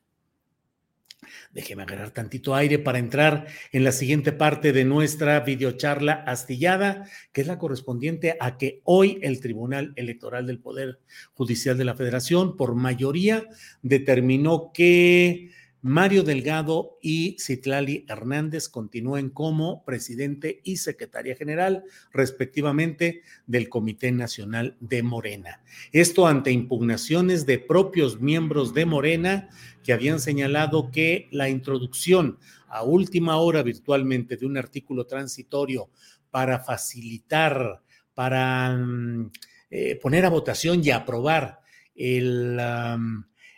Déjeme 1.52 1.84
agarrar 1.84 2.12
tantito 2.12 2.56
aire 2.56 2.80
para 2.80 3.00
entrar 3.00 3.48
en 3.72 3.84
la 3.84 3.92
siguiente 3.92 4.32
parte 4.32 4.74
de 4.74 4.86
nuestra 4.86 5.40
videocharla 5.40 6.14
astillada, 6.14 7.10
que 7.32 7.42
es 7.42 7.48
la 7.48 7.58
correspondiente 7.58 8.38
a 8.40 8.58
que 8.58 8.82
hoy 8.84 9.20
el 9.22 9.40
Tribunal 9.40 9.94
Electoral 9.96 10.46
del 10.46 10.60
Poder 10.60 11.00
Judicial 11.34 11.78
de 11.78 11.86
la 11.86 11.96
Federación, 11.96 12.58
por 12.58 12.76
mayoría, 12.76 13.48
determinó 13.82 14.72
que 14.74 15.52
Mario 15.88 16.24
Delgado 16.24 16.98
y 17.00 17.38
Citlali 17.40 18.08
Hernández 18.10 18.70
continúen 18.70 19.30
como 19.30 19.86
presidente 19.86 20.60
y 20.64 20.78
secretaria 20.78 21.36
general, 21.36 21.84
respectivamente, 22.12 23.22
del 23.46 23.70
Comité 23.70 24.12
Nacional 24.12 24.78
de 24.80 25.04
Morena. 25.04 25.62
Esto 25.92 26.26
ante 26.26 26.50
impugnaciones 26.52 27.46
de 27.46 27.60
propios 27.60 28.20
miembros 28.20 28.74
de 28.74 28.88
Morena 28.88 29.50
que 29.84 29.94
habían 29.94 30.20
señalado 30.20 30.90
que 30.90 31.28
la 31.30 31.50
introducción 31.50 32.40
a 32.68 32.82
última 32.82 33.38
hora 33.38 33.62
virtualmente 33.62 34.38
de 34.38 34.48
un 34.48 34.58
artículo 34.58 35.06
transitorio 35.06 35.92
para 36.32 36.58
facilitar, 36.62 37.84
para 38.16 38.76
mm, 38.76 39.32
eh, 39.70 40.00
poner 40.02 40.26
a 40.26 40.30
votación 40.30 40.84
y 40.84 40.90
aprobar 40.90 41.60
el, 41.94 42.58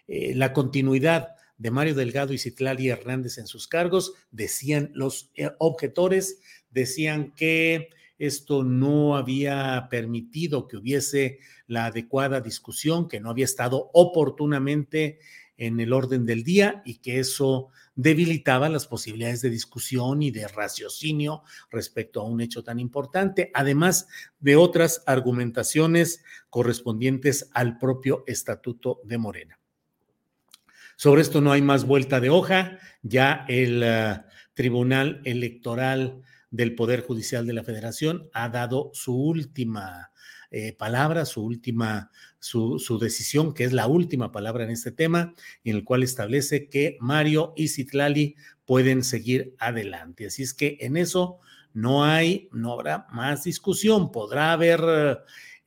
eh, 0.09 0.33
la 0.35 0.51
continuidad 0.51 1.36
de 1.57 1.71
Mario 1.71 1.95
Delgado 1.95 2.33
y 2.33 2.37
Citlali 2.37 2.89
Hernández 2.89 3.37
en 3.37 3.47
sus 3.47 3.67
cargos. 3.67 4.13
Decían 4.31 4.91
los 4.93 5.31
eh, 5.35 5.49
objetores, 5.59 6.39
decían 6.69 7.33
que 7.35 7.89
esto 8.17 8.63
no 8.63 9.15
había 9.15 9.87
permitido 9.89 10.67
que 10.67 10.77
hubiese 10.77 11.39
la 11.67 11.85
adecuada 11.85 12.41
discusión, 12.41 13.07
que 13.07 13.19
no 13.19 13.29
había 13.29 13.45
estado 13.45 13.89
oportunamente 13.93 15.19
en 15.57 15.79
el 15.79 15.93
orden 15.93 16.25
del 16.25 16.43
día 16.43 16.81
y 16.85 16.99
que 16.99 17.19
eso 17.19 17.69
debilitaba 17.95 18.69
las 18.69 18.87
posibilidades 18.87 19.41
de 19.41 19.49
discusión 19.49 20.21
y 20.21 20.29
de 20.29 20.47
raciocinio 20.47 21.41
respecto 21.71 22.21
a 22.21 22.25
un 22.25 22.41
hecho 22.41 22.63
tan 22.63 22.79
importante, 22.79 23.49
además 23.53 24.07
de 24.39 24.55
otras 24.55 25.03
argumentaciones 25.07 26.23
correspondientes 26.49 27.49
al 27.53 27.79
propio 27.79 28.23
estatuto 28.27 29.01
de 29.03 29.17
Morena. 29.17 29.59
Sobre 30.97 31.21
esto 31.21 31.41
no 31.41 31.51
hay 31.51 31.61
más 31.61 31.85
vuelta 31.85 32.19
de 32.19 32.31
hoja. 32.31 32.79
Ya 33.03 33.45
el 33.47 33.83
uh, 33.83 34.27
Tribunal 34.55 35.21
Electoral 35.25 36.23
del 36.49 36.73
Poder 36.73 37.01
Judicial 37.01 37.45
de 37.45 37.53
la 37.53 37.63
Federación 37.63 38.29
ha 38.33 38.49
dado 38.49 38.89
su 38.93 39.15
última 39.15 40.11
eh, 40.49 40.73
palabra, 40.73 41.25
su 41.25 41.45
última, 41.45 42.09
su, 42.39 42.79
su, 42.79 42.97
decisión, 42.97 43.53
que 43.53 43.63
es 43.65 43.73
la 43.73 43.85
última 43.85 44.31
palabra 44.31 44.63
en 44.63 44.71
este 44.71 44.91
tema, 44.91 45.35
en 45.63 45.75
el 45.75 45.83
cual 45.83 46.01
establece 46.01 46.67
que 46.67 46.97
Mario 46.99 47.53
y 47.55 47.67
Citlali 47.67 48.35
pueden 48.65 49.03
seguir 49.03 49.53
adelante. 49.59 50.25
Así 50.25 50.41
es 50.41 50.55
que 50.55 50.79
en 50.79 50.97
eso 50.97 51.37
no 51.73 52.05
hay, 52.05 52.49
no 52.51 52.73
habrá 52.73 53.05
más 53.11 53.43
discusión, 53.43 54.11
podrá 54.11 54.51
haber 54.51 54.81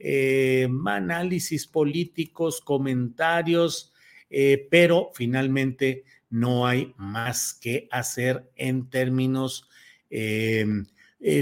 eh, 0.01 0.69
análisis 0.87 1.69
políticos, 1.69 2.61
comentarios, 2.61 3.93
eh, 4.31 4.69
pero 4.71 5.11
finalmente 5.15 6.05
no 6.31 6.67
hay 6.67 6.95
más 6.97 7.55
que 7.55 7.89
hacer 7.91 8.49
en 8.57 8.89
términos 8.89 9.69
eh, 10.11 10.65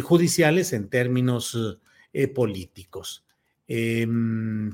judiciales, 0.03 0.73
en 0.73 0.89
términos 0.89 1.57
políticos. 2.35 3.25
Mm, 3.69 4.69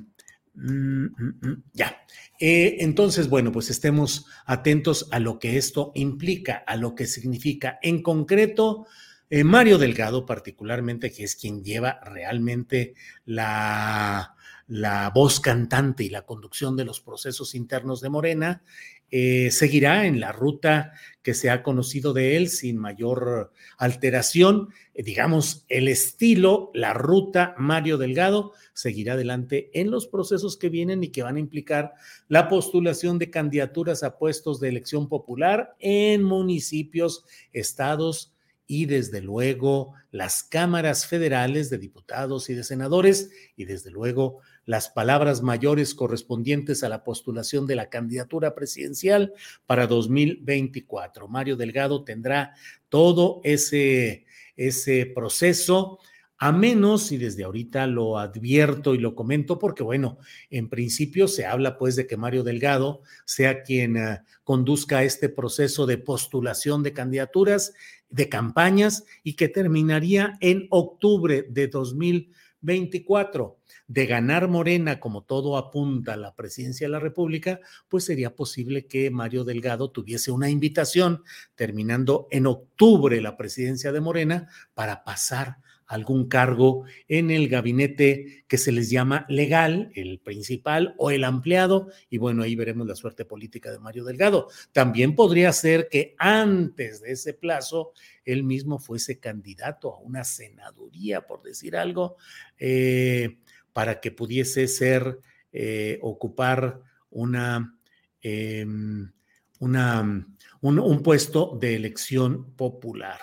mm, 0.55 1.05
mm, 1.05 1.63
ya. 1.73 2.01
entonces, 2.39 3.29
bueno, 3.29 3.51
pues 3.51 3.71
estemos 3.71 4.27
atentos 4.47 5.09
a 5.11 5.19
lo 5.19 5.39
que 5.39 5.57
esto 5.59 5.91
implica, 5.95 6.63
a 6.67 6.77
lo 6.77 6.95
que 6.95 7.07
significa. 7.07 7.79
En 7.83 8.03
concreto, 8.03 8.87
eh, 9.31 9.45
Mario 9.45 9.79
Delgado, 9.79 10.27
particularmente, 10.27 11.13
que 11.13 11.25
es 11.25 11.37
quien 11.37 11.63
lleva 11.63 12.01
realmente 12.01 12.95
la, 13.25 14.35
la 14.67 15.11
voz 15.15 15.41
cantante 15.41 16.05
y 16.05 16.09
la 16.09 16.23
conducción 16.23 16.77
de 16.77 16.85
los 16.85 17.01
procesos 17.01 17.55
internos 17.55 18.01
de 18.01 18.09
Morena, 18.09 18.63
eh, 19.11 19.53
seguirá 19.53 20.07
en 20.07 20.19
la 20.19 20.33
ruta 20.33 20.93
que 21.23 21.35
se 21.35 21.49
ha 21.49 21.63
conocido 21.63 22.13
de 22.13 22.37
él 22.37 22.49
sin 22.49 22.79
mayor 22.79 23.53
alteración. 23.79 24.71
Eh, 24.93 25.05
digamos, 25.05 25.65
el 25.69 25.87
estilo, 25.87 26.73
la 26.75 26.95
ruta 26.95 27.55
Mario 27.57 27.97
Delgado 27.97 28.55
seguirá 28.73 29.13
adelante 29.13 29.71
en 29.73 29.93
los 29.93 30.09
procesos 30.09 30.57
que 30.57 30.69
vienen 30.69 31.05
y 31.05 31.11
que 31.11 31.23
van 31.23 31.37
a 31.37 31.41
implicar 31.41 31.93
la 32.27 32.49
postulación 32.49 33.19
de 33.19 33.31
candidaturas 33.31 34.03
a 34.03 34.19
puestos 34.19 34.59
de 34.59 34.71
elección 34.71 35.09
popular 35.09 35.77
en 35.79 36.25
municipios, 36.25 37.25
estados, 37.53 38.34
y 38.67 38.87
desde 38.87 39.21
luego 39.21 39.93
las 40.11 40.43
cámaras 40.43 41.07
federales 41.07 41.71
de 41.71 41.79
diputados 41.79 42.49
y 42.49 42.55
de 42.55 42.65
senadores 42.65 43.31
y 43.57 43.65
desde 43.65 43.91
luego 43.91 44.41
las 44.65 44.89
palabras 44.89 45.43
mayores 45.43 45.95
correspondientes 45.95 46.83
a 46.83 46.89
la 46.89 47.05
postulación 47.05 47.67
de 47.67 47.77
la 47.77 47.91
candidatura 47.91 48.55
presidencial 48.55 49.33
para 49.67 49.87
2024. 49.87 51.29
Mario 51.29 51.57
Delgado 51.57 52.05
tendrá 52.05 52.55
todo 52.89 53.41
ese, 53.45 54.25
ese 54.57 55.07
proceso 55.07 55.99
a 56.37 56.53
menos, 56.53 57.13
y 57.13 57.17
desde 57.17 57.45
ahorita 57.45 57.87
lo 57.87 58.19
advierto 58.19 58.95
y 58.95 58.99
lo 58.99 59.15
comento, 59.15 59.59
porque 59.59 59.83
bueno, 59.83 60.19
en 60.51 60.69
principio 60.69 61.29
se 61.29 61.47
habla 61.47 61.79
pues 61.79 61.97
de 61.97 62.07
que 62.07 62.17
Mario 62.17 62.43
Delgado 62.43 63.03
sea 63.25 63.63
quien 63.63 63.97
uh, 63.97 64.19
conduzca 64.43 65.05
este 65.05 65.29
proceso 65.29 65.87
de 65.87 65.97
postulación 65.97 66.83
de 66.83 66.93
candidaturas, 66.93 67.73
de 68.15 68.29
campañas, 68.29 69.05
y 69.25 69.35
que 69.35 69.49
terminaría 69.49 70.39
en 70.41 70.69
octubre 70.71 71.47
de 71.51 71.67
2024. 71.67 73.59
De 73.89 74.07
ganar 74.07 74.49
Morena, 74.49 75.01
como 75.01 75.25
todo 75.25 75.59
apunta 75.59 76.15
a 76.15 76.17
la 76.17 76.35
presidencia 76.35 76.87
de 76.87 76.93
la 76.93 77.01
República, 77.01 77.61
pues 77.89 78.05
sería 78.05 78.35
posible 78.35 78.87
que 78.87 79.11
Mario 79.11 79.45
Delgado 79.45 79.91
tuviese 79.91 80.31
una 80.31 80.49
invitación 80.49 81.23
terminando 81.57 82.29
en 82.31 82.47
octubre 82.47 83.21
la 83.21 83.37
presidencia 83.37 83.91
de 83.93 84.01
Morena 84.01 84.49
para 84.75 85.03
pasar 85.03 85.57
algún 85.95 86.29
cargo 86.29 86.85
en 87.07 87.31
el 87.31 87.49
gabinete 87.49 88.45
que 88.49 88.59
se 88.59 88.73
les 88.73 88.91
llama 88.91 89.27
legal, 89.29 89.93
el 89.95 90.19
principal 90.19 90.95
o 90.99 91.13
el 91.13 91.23
ampliado, 91.23 91.89
y 92.11 92.19
bueno, 92.19 92.43
ahí 92.43 92.57
veremos 92.57 92.87
la 92.89 92.97
suerte 92.97 93.25
política 93.25 93.71
de 93.71 93.79
Mario 93.79 94.05
Delgado. 94.05 94.49
También 94.73 95.15
podría 95.15 95.53
ser 95.53 95.89
que 95.89 96.17
antes 96.19 97.01
de 97.01 97.13
ese 97.13 97.33
plazo 97.33 97.93
él 98.25 98.43
mismo 98.43 98.81
fuese 98.81 99.21
candidato 99.21 99.95
a 99.95 100.01
una 100.01 100.25
senaduría, 100.25 101.27
por 101.27 101.43
decir 101.43 101.77
algo, 101.77 102.17
eh, 102.59 103.39
para 103.73 104.01
que 104.01 104.11
pudiese 104.11 104.67
ser, 104.67 105.21
eh, 105.53 106.01
ocupar 106.03 106.81
una, 107.11 107.79
em, 108.21 109.13
una 109.61 110.27
un 110.61 111.03
puesto 111.03 111.57
de 111.61 111.77
elección 111.77 112.57
popular. 112.57 113.21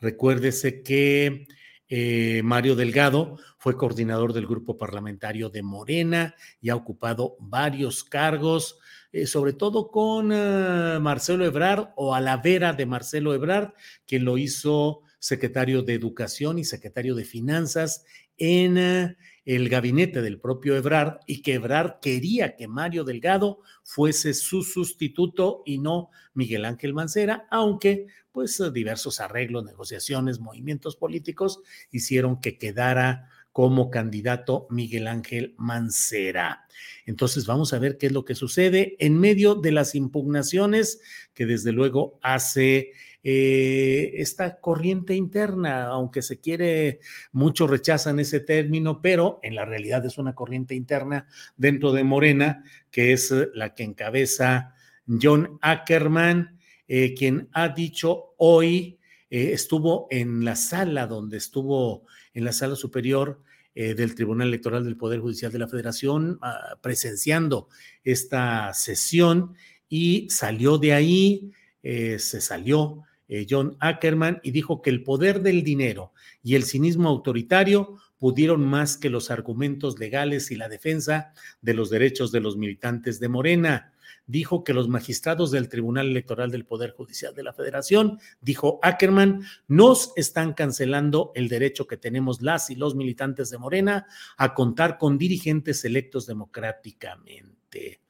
Recuérdese 0.00 0.82
que 0.82 1.46
eh, 1.94 2.40
Mario 2.42 2.74
Delgado 2.74 3.36
fue 3.58 3.76
coordinador 3.76 4.32
del 4.32 4.46
grupo 4.46 4.78
parlamentario 4.78 5.50
de 5.50 5.62
Morena 5.62 6.34
y 6.58 6.70
ha 6.70 6.74
ocupado 6.74 7.36
varios 7.38 8.02
cargos, 8.02 8.78
eh, 9.12 9.26
sobre 9.26 9.52
todo 9.52 9.90
con 9.90 10.32
eh, 10.32 10.98
Marcelo 11.02 11.44
Ebrard 11.44 11.90
o 11.96 12.14
a 12.14 12.22
la 12.22 12.38
vera 12.38 12.72
de 12.72 12.86
Marcelo 12.86 13.34
Ebrard, 13.34 13.74
quien 14.06 14.24
lo 14.24 14.38
hizo 14.38 15.02
secretario 15.18 15.82
de 15.82 15.92
Educación 15.92 16.58
y 16.58 16.64
secretario 16.64 17.14
de 17.14 17.26
Finanzas 17.26 18.06
en 18.38 19.14
el 19.44 19.68
gabinete 19.68 20.22
del 20.22 20.38
propio 20.38 20.76
Ebrard 20.76 21.18
y 21.26 21.42
que 21.42 21.54
Ebrard 21.54 22.00
quería 22.00 22.56
que 22.56 22.68
Mario 22.68 23.04
Delgado 23.04 23.60
fuese 23.82 24.34
su 24.34 24.62
sustituto 24.62 25.62
y 25.66 25.78
no 25.78 26.10
Miguel 26.34 26.64
Ángel 26.64 26.94
Mancera, 26.94 27.46
aunque 27.50 28.06
pues 28.30 28.62
diversos 28.72 29.20
arreglos, 29.20 29.64
negociaciones, 29.64 30.40
movimientos 30.40 30.96
políticos 30.96 31.60
hicieron 31.90 32.40
que 32.40 32.56
quedara 32.56 33.28
como 33.52 33.90
candidato 33.90 34.66
Miguel 34.70 35.06
Ángel 35.06 35.54
Mancera. 35.58 36.66
Entonces 37.04 37.46
vamos 37.46 37.74
a 37.74 37.78
ver 37.78 37.98
qué 37.98 38.06
es 38.06 38.12
lo 38.12 38.24
que 38.24 38.34
sucede 38.34 38.96
en 38.98 39.18
medio 39.18 39.54
de 39.54 39.72
las 39.72 39.94
impugnaciones 39.94 41.00
que 41.34 41.44
desde 41.44 41.72
luego 41.72 42.18
hace 42.22 42.92
eh, 43.24 44.14
esta 44.16 44.58
corriente 44.58 45.14
interna, 45.14 45.86
aunque 45.86 46.22
se 46.22 46.40
quiere, 46.40 46.98
muchos 47.30 47.70
rechazan 47.70 48.18
ese 48.18 48.40
término, 48.40 49.00
pero 49.00 49.38
en 49.42 49.54
la 49.54 49.64
realidad 49.64 50.04
es 50.04 50.18
una 50.18 50.34
corriente 50.34 50.74
interna 50.74 51.28
dentro 51.56 51.92
de 51.92 52.02
Morena, 52.02 52.64
que 52.90 53.12
es 53.12 53.32
la 53.54 53.74
que 53.74 53.84
encabeza 53.84 54.74
John 55.06 55.58
Ackerman, 55.62 56.58
eh, 56.88 57.14
quien 57.14 57.48
ha 57.52 57.68
dicho 57.68 58.34
hoy, 58.38 58.98
eh, 59.30 59.52
estuvo 59.52 60.08
en 60.10 60.44
la 60.44 60.56
sala 60.56 61.06
donde 61.06 61.36
estuvo, 61.36 62.06
en 62.34 62.44
la 62.44 62.52
sala 62.52 62.76
superior, 62.76 63.40
del 63.74 64.14
Tribunal 64.14 64.48
Electoral 64.48 64.84
del 64.84 64.98
Poder 64.98 65.20
Judicial 65.20 65.50
de 65.50 65.58
la 65.58 65.66
Federación, 65.66 66.38
ah, 66.42 66.76
presenciando 66.82 67.70
esta 68.04 68.74
sesión 68.74 69.54
y 69.88 70.28
salió 70.28 70.76
de 70.76 70.92
ahí, 70.92 71.52
se 71.82 72.42
salió 72.42 73.02
eh, 73.34 73.46
John 73.48 73.78
Ackerman, 73.80 74.40
y 74.42 74.50
dijo 74.50 74.82
que 74.82 74.90
el 74.90 75.02
poder 75.02 75.40
del 75.40 75.64
dinero 75.64 76.12
y 76.42 76.54
el 76.54 76.64
cinismo 76.64 77.08
autoritario 77.08 77.96
pudieron 78.18 78.60
más 78.60 78.98
que 78.98 79.08
los 79.08 79.30
argumentos 79.30 79.98
legales 79.98 80.50
y 80.50 80.56
la 80.56 80.68
defensa 80.68 81.32
de 81.62 81.72
los 81.72 81.88
derechos 81.88 82.30
de 82.30 82.40
los 82.40 82.58
militantes 82.58 83.20
de 83.20 83.30
Morena. 83.30 83.94
Dijo 84.26 84.64
que 84.64 84.74
los 84.74 84.86
magistrados 84.86 85.50
del 85.50 85.70
Tribunal 85.70 86.08
Electoral 86.08 86.50
del 86.50 86.66
Poder 86.66 86.90
Judicial 86.90 87.34
de 87.34 87.42
la 87.42 87.54
Federación, 87.54 88.18
dijo 88.42 88.78
Ackerman, 88.82 89.44
nos 89.66 90.12
están 90.16 90.52
cancelando 90.52 91.32
el 91.34 91.48
derecho 91.48 91.86
que 91.86 91.96
tenemos 91.96 92.42
las 92.42 92.68
y 92.68 92.74
los 92.74 92.94
militantes 92.94 93.48
de 93.48 93.56
Morena 93.56 94.04
a 94.36 94.52
contar 94.52 94.98
con 94.98 95.16
dirigentes 95.16 95.86
electos 95.86 96.26
democráticamente. 96.26 98.01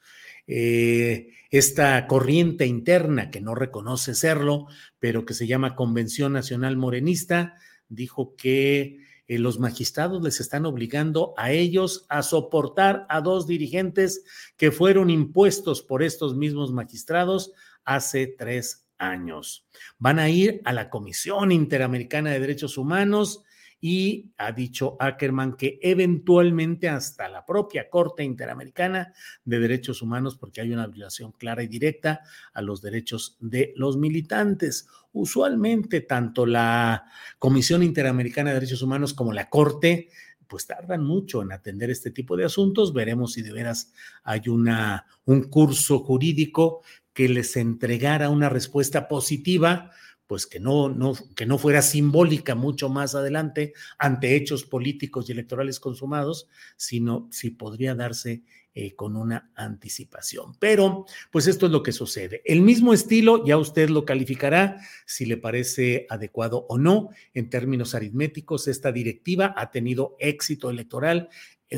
Eh, 0.47 1.29
esta 1.51 2.07
corriente 2.07 2.67
interna 2.67 3.31
que 3.31 3.41
no 3.41 3.55
reconoce 3.55 4.15
serlo, 4.15 4.67
pero 4.99 5.25
que 5.25 5.35
se 5.35 5.47
llama 5.47 5.77
Convención 5.77 6.33
Nacional 6.33 6.77
Morenista, 6.77 7.57
dijo 7.89 8.35
que 8.37 8.99
eh, 9.29 9.39
los 9.39 9.59
magistrados 9.59 10.23
les 10.23 10.41
están 10.41 10.67
obligando 10.67 11.35
a 11.37 11.53
ellos 11.53 12.07
a 12.09 12.23
soportar 12.23 13.07
a 13.09 13.21
dos 13.21 13.47
dirigentes 13.47 14.25
que 14.57 14.71
fueron 14.71 15.11
impuestos 15.11 15.83
por 15.83 16.03
estos 16.03 16.37
mismos 16.37 16.73
magistrados 16.73 17.53
hace 17.85 18.27
tres 18.27 18.87
años. 18.99 19.67
Van 19.99 20.19
a 20.19 20.29
ir 20.29 20.61
a 20.65 20.73
la 20.73 20.91
Comisión 20.91 21.53
Interamericana 21.53 22.31
de 22.31 22.41
Derechos 22.41 22.79
Humanos 22.79 23.43
y 23.85 24.31
ha 24.39 24.53
dicho 24.53 24.97
Ackerman 25.01 25.57
que 25.57 25.81
eventualmente 25.83 26.89
hasta 26.89 27.29
la 27.29 27.45
propia 27.45 27.91
Corte 27.91 28.23
Interamericana 28.23 29.13
de 29.45 29.59
Derechos 29.59 30.03
Humanos, 30.03 30.37
porque 30.37 30.61
hay 30.61 30.73
una 30.73 30.87
violación 30.87 31.33
clara 31.33 31.65
y 31.65 31.67
directa 31.67 32.21
a 32.55 32.63
los 32.63 32.81
derechos 32.81 33.37
de 33.41 33.75
los 33.75 33.97
militantes. 33.97 34.87
Usualmente 35.13 36.01
tanto 36.01 36.47
la 36.47 37.07
Comisión 37.41 37.83
Interamericana 37.83 38.51
de 38.51 38.55
Derechos 38.55 38.83
Humanos 38.83 39.15
como 39.15 39.33
la 39.33 39.51
Corte 39.51 40.09
pues 40.47 40.67
tardan 40.67 41.03
mucho 41.03 41.43
en 41.43 41.51
atender 41.51 41.91
este 41.91 42.11
tipo 42.11 42.37
de 42.37 42.45
asuntos. 42.45 42.93
Veremos 42.93 43.33
si 43.33 43.43
de 43.43 43.53
veras 43.53 43.93
hay 44.23 44.49
una, 44.49 45.07
un 45.25 45.45
curso 45.45 46.01
jurídico 46.01 46.83
que 47.13 47.29
les 47.29 47.57
entregara 47.57 48.29
una 48.29 48.49
respuesta 48.49 49.09
positiva 49.09 49.91
pues 50.27 50.47
que 50.47 50.61
no, 50.61 50.89
no, 50.89 51.15
que 51.37 51.47
no 51.47 51.59
fuera 51.59 51.83
simbólica 51.83 52.55
mucho 52.55 52.89
más 52.89 53.15
adelante 53.15 53.75
ante 53.99 54.37
hechos 54.37 54.65
políticos 54.65 55.29
y 55.29 55.33
electorales 55.33 55.81
consumados, 55.81 56.49
sino 56.77 57.29
si 57.31 57.51
podría 57.51 57.95
darse 57.95 58.43
eh, 58.75 58.95
con 58.95 59.17
una 59.17 59.53
anticipación. 59.55 60.55
Pero, 60.59 61.05
pues 61.31 61.47
esto 61.47 61.67
es 61.67 61.73
lo 61.73 61.83
que 61.83 61.93
sucede. 61.93 62.41
El 62.47 62.63
mismo 62.63 62.95
estilo, 62.95 63.45
ya 63.45 63.59
usted 63.59 63.91
lo 63.91 64.07
calificará 64.07 64.79
si 65.05 65.27
le 65.27 65.37
parece 65.37 66.07
adecuado 66.09 66.65
o 66.71 66.79
no. 66.79 67.11
En 67.35 67.51
términos 67.51 67.95
aritméticos, 67.95 68.69
esta 68.69 68.91
directiva 68.91 69.53
ha 69.59 69.71
tenido 69.71 70.17
éxito 70.19 70.71
electoral 70.71 71.29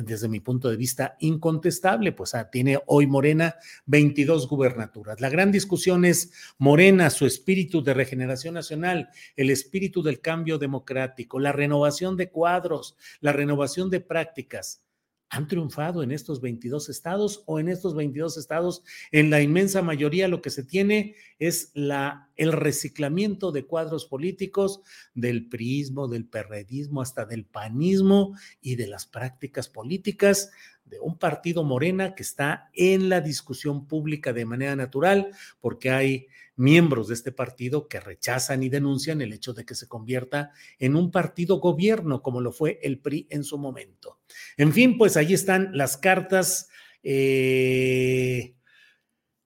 desde 0.03 0.29
mi 0.29 0.41
punto 0.41 0.71
de 0.71 0.77
vista, 0.77 1.17
incontestable, 1.21 2.13
pues 2.13 2.35
ah, 2.35 2.51
tiene 2.51 2.81
hoy 2.87 3.07
Morena 3.07 3.57
22 3.87 4.49
gubernaturas. 4.49 5.21
La 5.21 5.29
gran 5.29 5.53
discusión 5.53 6.05
es 6.05 6.33
Morena, 6.59 7.11
su 7.11 7.27
espíritu 7.27 7.83
de 7.83 7.95
regeneración 7.95 8.55
nacional, 8.55 9.11
el 9.37 9.51
espíritu 9.51 10.03
del 10.03 10.21
cambio 10.21 10.59
democrático, 10.59 11.39
la 11.39 11.53
renovación 11.53 12.17
de 12.17 12.31
cuadros, 12.31 12.97
la 13.21 13.33
renovación 13.33 13.91
de 13.91 14.01
prácticas 14.01 14.85
han 15.31 15.49
triunfado 15.49 16.03
en 16.03 16.13
estos 16.13 16.41
22 16.41 16.89
estados 16.89 17.43
o 17.47 17.59
en 17.59 17.69
estos 17.69 17.95
22 17.95 18.37
estados, 18.37 18.83
en 19.11 19.31
la 19.31 19.41
inmensa 19.41 19.83
mayoría 19.83 20.29
lo 20.29 20.41
que 20.41 20.51
se 20.51 20.65
tiene 20.65 21.17
es 21.39 21.71
la, 21.75 22.31
el 22.37 22.53
reciclamiento 22.53 23.51
de 23.51 23.67
cuadros 23.67 24.07
políticos 24.07 24.81
del 25.15 25.49
priismo, 25.49 26.09
del 26.09 26.27
perredismo, 26.27 27.03
hasta 27.03 27.27
del 27.27 27.45
panismo 27.47 28.37
y 28.61 28.77
de 28.77 28.87
las 28.87 29.07
prácticas 29.07 29.69
políticas 29.69 30.51
de 30.85 31.01
un 31.01 31.19
partido 31.19 31.65
morena 31.65 32.15
que 32.15 32.23
está 32.23 32.71
en 32.75 33.09
la 33.09 33.21
discusión 33.21 33.87
pública 33.87 34.33
de 34.33 34.45
manera 34.45 34.77
natural, 34.77 35.31
porque 35.61 35.91
hay 35.91 36.27
miembros 36.57 37.09
de 37.09 37.15
este 37.15 37.33
partido 37.33 37.89
que 37.89 38.01
rechazan 38.01 38.63
y 38.63 38.69
denuncian 38.69 39.21
el 39.21 39.33
hecho 39.33 39.53
de 39.55 39.65
que 39.65 39.75
se 39.75 39.89
convierta 39.89 40.53
en 40.79 40.97
un 40.97 41.11
partido 41.11 41.59
gobierno, 41.59 42.23
como 42.23 42.41
lo 42.41 42.53
fue 42.53 42.79
el 42.83 43.01
PRI 43.01 43.27
en 43.31 43.45
su 43.45 43.59
momento. 43.59 44.21
En 44.57 44.73
fin, 44.73 44.97
pues 44.97 45.17
ahí 45.17 45.35
están 45.35 45.71
las 45.77 45.97
cartas 45.97 46.69
eh, 47.03 48.55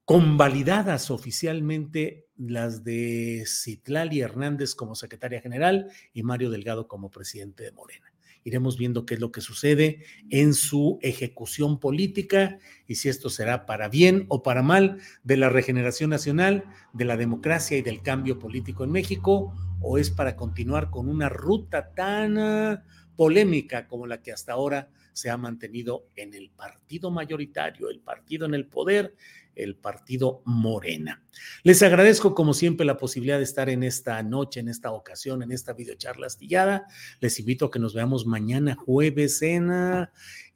convalidadas 0.04 1.10
oficialmente, 1.10 2.28
las 2.36 2.84
de 2.84 3.44
Citlali 3.46 4.20
Hernández 4.20 4.74
como 4.74 4.94
secretaria 4.94 5.40
general 5.40 5.90
y 6.12 6.22
Mario 6.22 6.50
Delgado 6.50 6.86
como 6.86 7.10
presidente 7.10 7.64
de 7.64 7.72
Morena. 7.72 8.07
Iremos 8.48 8.78
viendo 8.78 9.04
qué 9.04 9.12
es 9.12 9.20
lo 9.20 9.30
que 9.30 9.42
sucede 9.42 10.04
en 10.30 10.54
su 10.54 10.98
ejecución 11.02 11.78
política 11.78 12.58
y 12.86 12.94
si 12.94 13.10
esto 13.10 13.28
será 13.28 13.66
para 13.66 13.90
bien 13.90 14.24
o 14.28 14.42
para 14.42 14.62
mal 14.62 15.00
de 15.22 15.36
la 15.36 15.50
regeneración 15.50 16.08
nacional, 16.08 16.64
de 16.94 17.04
la 17.04 17.18
democracia 17.18 17.76
y 17.76 17.82
del 17.82 18.00
cambio 18.00 18.38
político 18.38 18.84
en 18.84 18.90
México, 18.90 19.54
o 19.82 19.98
es 19.98 20.10
para 20.10 20.34
continuar 20.34 20.88
con 20.88 21.10
una 21.10 21.28
ruta 21.28 21.92
tan 21.92 22.38
ah, 22.38 22.84
polémica 23.16 23.86
como 23.86 24.06
la 24.06 24.22
que 24.22 24.32
hasta 24.32 24.54
ahora 24.54 24.88
se 25.12 25.28
ha 25.28 25.36
mantenido 25.36 26.06
en 26.16 26.32
el 26.32 26.48
partido 26.48 27.10
mayoritario, 27.10 27.90
el 27.90 28.00
partido 28.00 28.46
en 28.46 28.54
el 28.54 28.66
poder, 28.66 29.14
el 29.58 29.76
partido 29.76 30.42
Morena. 30.44 31.22
Les 31.62 31.82
agradezco 31.82 32.34
como 32.34 32.54
siempre 32.54 32.86
la 32.86 32.96
posibilidad 32.96 33.38
de 33.38 33.44
estar 33.44 33.68
en 33.68 33.82
esta 33.82 34.22
noche, 34.22 34.60
en 34.60 34.68
esta 34.68 34.92
ocasión, 34.92 35.42
en 35.42 35.52
esta 35.52 35.72
videocharla 35.72 36.26
astillada. 36.26 36.86
Les 37.20 37.38
invito 37.38 37.66
a 37.66 37.70
que 37.70 37.78
nos 37.78 37.94
veamos 37.94 38.26
mañana 38.26 38.74
jueves 38.74 39.42
en 39.42 39.70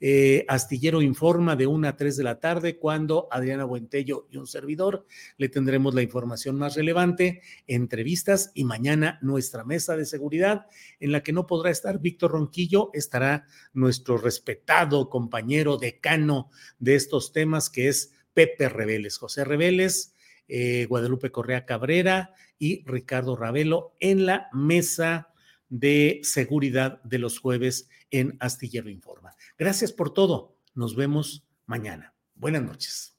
eh, 0.01 0.45
Astillero 0.49 1.03
Informa 1.03 1.55
de 1.55 1.67
1 1.67 1.89
a 1.89 1.97
3 1.97 2.17
de 2.17 2.25
la 2.25 2.41
tarde, 2.41 2.79
cuando 2.79 3.29
Adriana 3.31 3.65
Buentello 3.65 4.27
y 4.31 4.37
un 4.37 4.47
servidor 4.47 5.07
le 5.37 5.49
tendremos 5.49 5.95
la 5.95 6.03
información 6.03 6.57
más 6.57 6.75
relevante, 6.75 7.43
entrevistas 7.67 8.51
y 8.55 8.65
mañana 8.65 9.19
nuestra 9.23 9.65
mesa 9.65 9.97
de 9.97 10.07
seguridad 10.07 10.67
en 10.99 11.13
la 11.13 11.23
que 11.23 11.33
no 11.33 11.47
podrá 11.47 11.71
estar 11.71 12.01
Víctor 12.01 12.33
Ronquillo, 12.33 12.91
estará 12.93 13.47
nuestro 13.73 14.19
respetado 14.19 15.09
compañero 15.09 15.77
decano 15.77 16.51
de 16.79 16.95
estos 16.95 17.33
temas 17.33 17.71
que 17.71 17.89
es 17.89 18.13
Pepe 18.35 18.69
Reveles, 18.69 19.19
José 19.19 19.45
Reveles, 19.45 20.15
eh, 20.49 20.87
Guadalupe 20.89 21.31
Correa 21.31 21.65
Cabrera 21.65 22.35
y 22.59 22.85
Ricardo 22.85 23.37
Ravelo 23.37 23.97
en 24.01 24.27
la 24.27 24.49
mesa 24.53 25.29
de 25.69 26.21
seguridad 26.23 27.01
de 27.03 27.19
los 27.19 27.39
jueves 27.39 27.89
en 28.11 28.37
Astillero 28.41 28.91
Informa. 28.91 29.35
Gracias 29.59 29.93
por 29.93 30.13
todo. 30.13 30.57
Nos 30.75 30.95
vemos 30.95 31.45
mañana. 31.67 32.15
Buenas 32.35 32.63
noches. 32.63 33.17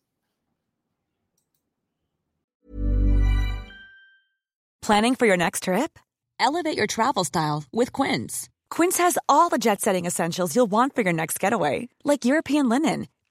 Planning 4.81 5.15
for 5.15 5.25
your 5.25 5.37
next 5.37 5.63
trip? 5.63 5.97
Elevate 6.39 6.75
your 6.75 6.87
travel 6.87 7.23
style 7.23 7.63
with 7.71 7.93
Quince. 7.93 8.49
Quince 8.69 8.97
has 8.97 9.17
all 9.29 9.49
the 9.49 9.57
jet 9.57 9.79
setting 9.79 10.05
essentials 10.05 10.55
you'll 10.55 10.69
want 10.69 10.93
for 10.93 11.03
your 11.03 11.13
next 11.13 11.39
getaway, 11.39 11.87
like 12.03 12.25
European 12.25 12.67
linen 12.67 13.07